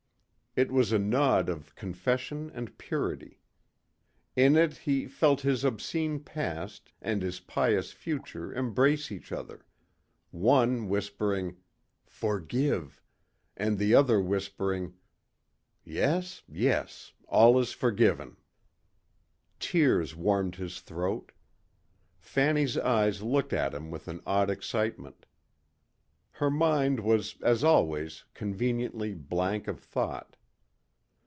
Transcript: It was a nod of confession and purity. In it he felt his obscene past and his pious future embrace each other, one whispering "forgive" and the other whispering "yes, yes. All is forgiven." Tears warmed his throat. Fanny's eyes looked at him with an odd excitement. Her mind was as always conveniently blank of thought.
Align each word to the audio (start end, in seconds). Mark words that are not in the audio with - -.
It 0.53 0.69
was 0.69 0.91
a 0.91 0.99
nod 0.99 1.47
of 1.47 1.75
confession 1.77 2.51
and 2.53 2.77
purity. 2.77 3.39
In 4.35 4.57
it 4.57 4.79
he 4.79 5.07
felt 5.07 5.39
his 5.39 5.63
obscene 5.63 6.19
past 6.19 6.91
and 7.01 7.21
his 7.21 7.39
pious 7.39 7.93
future 7.93 8.53
embrace 8.53 9.13
each 9.13 9.31
other, 9.31 9.65
one 10.29 10.89
whispering 10.89 11.55
"forgive" 12.05 13.01
and 13.55 13.77
the 13.77 13.95
other 13.95 14.19
whispering 14.19 14.95
"yes, 15.85 16.43
yes. 16.49 17.13
All 17.29 17.57
is 17.57 17.71
forgiven." 17.71 18.35
Tears 19.57 20.17
warmed 20.17 20.55
his 20.55 20.81
throat. 20.81 21.31
Fanny's 22.19 22.77
eyes 22.77 23.21
looked 23.23 23.53
at 23.53 23.73
him 23.73 23.89
with 23.89 24.09
an 24.09 24.19
odd 24.25 24.49
excitement. 24.49 25.25
Her 26.31 26.49
mind 26.51 26.99
was 26.99 27.41
as 27.41 27.63
always 27.63 28.25
conveniently 28.33 29.13
blank 29.13 29.69
of 29.69 29.79
thought. 29.79 30.35